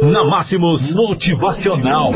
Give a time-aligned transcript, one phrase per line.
[0.00, 2.12] Na Máximos Motivacional.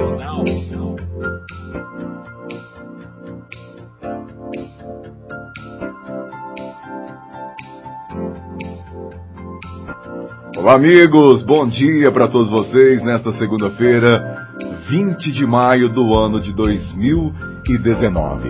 [10.56, 14.46] Olá, amigos, bom dia para todos vocês nesta segunda-feira,
[14.88, 18.48] 20 de maio do ano de 2019.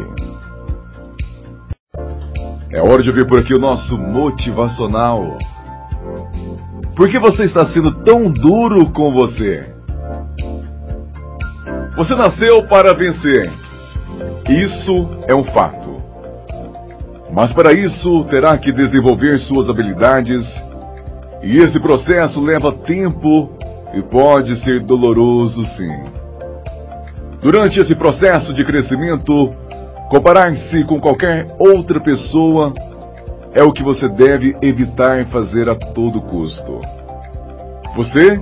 [2.70, 5.38] É hora de ouvir por aqui o nosso motivacional.
[6.94, 9.66] Por que você está sendo tão duro com você?
[11.96, 13.50] Você nasceu para vencer.
[14.48, 15.96] Isso é um fato.
[17.32, 20.44] Mas para isso terá que desenvolver suas habilidades
[21.42, 23.50] e esse processo leva tempo
[23.94, 25.92] e pode ser doloroso sim.
[27.40, 29.52] Durante esse processo de crescimento,
[30.10, 32.72] comparar-se com qualquer outra pessoa
[33.54, 36.80] é o que você deve evitar fazer a todo custo.
[37.94, 38.40] Você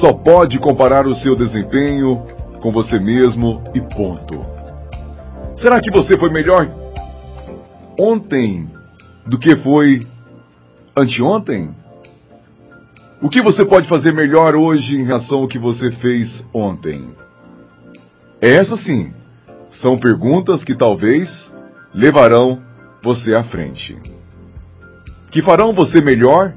[0.00, 2.26] só pode comparar o seu desempenho
[2.60, 4.44] com você mesmo e ponto.
[5.56, 6.68] Será que você foi melhor
[7.98, 8.68] ontem
[9.26, 10.06] do que foi
[10.96, 11.70] anteontem?
[13.22, 17.10] O que você pode fazer melhor hoje em relação ao que você fez ontem?
[18.40, 19.12] Essas sim
[19.80, 21.28] são perguntas que talvez
[21.94, 22.58] levarão
[23.02, 24.19] você à frente
[25.30, 26.52] que farão você melhor,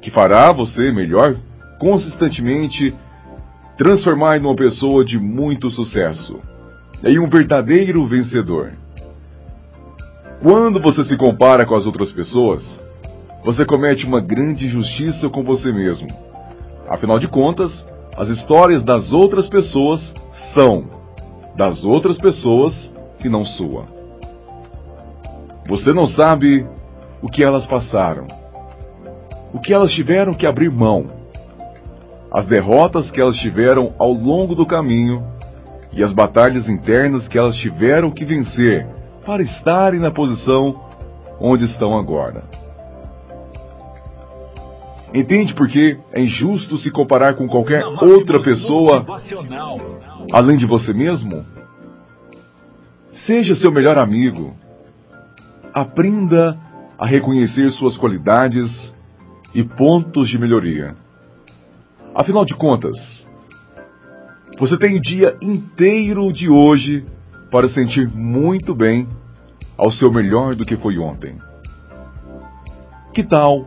[0.00, 1.36] que fará você melhor
[1.78, 2.94] consistentemente
[3.76, 6.40] transformar numa pessoa de muito sucesso,
[7.02, 8.72] em um verdadeiro vencedor.
[10.42, 12.62] Quando você se compara com as outras pessoas,
[13.44, 16.08] você comete uma grande injustiça com você mesmo.
[16.88, 17.72] Afinal de contas,
[18.16, 20.00] as histórias das outras pessoas
[20.52, 20.84] são
[21.56, 22.92] das outras pessoas
[23.24, 23.86] e não sua.
[25.68, 26.66] Você não sabe
[27.22, 28.26] o que elas passaram,
[29.54, 31.06] o que elas tiveram que abrir mão,
[32.30, 35.24] as derrotas que elas tiveram ao longo do caminho
[35.92, 38.86] e as batalhas internas que elas tiveram que vencer
[39.24, 40.80] para estarem na posição
[41.38, 42.42] onde estão agora.
[45.14, 49.04] Entende por que é injusto se comparar com qualquer outra pessoa
[50.32, 51.44] além de você mesmo?
[53.26, 54.54] Seja seu melhor amigo.
[55.74, 56.58] Aprenda
[57.02, 58.94] a reconhecer suas qualidades
[59.52, 60.94] e pontos de melhoria.
[62.14, 62.96] Afinal de contas,
[64.56, 67.04] você tem o dia inteiro de hoje
[67.50, 69.08] para sentir muito bem
[69.76, 71.36] ao seu melhor do que foi ontem.
[73.12, 73.66] Que tal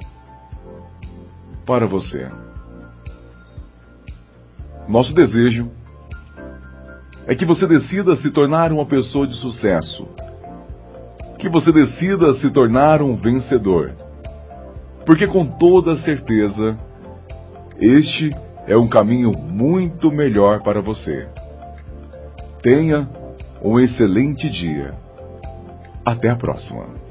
[1.66, 2.32] para você?
[4.88, 5.70] Nosso desejo
[7.28, 10.08] é que você decida se tornar uma pessoa de sucesso
[11.38, 13.92] que você decida se tornar um vencedor.
[15.06, 16.78] Porque com toda certeza,
[17.80, 18.32] este
[18.68, 21.28] é um caminho muito melhor para você.
[22.62, 23.08] Tenha
[23.62, 24.94] um excelente dia.
[26.04, 27.05] Até a próxima.